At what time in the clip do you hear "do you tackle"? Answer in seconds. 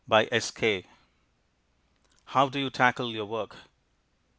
2.49-3.11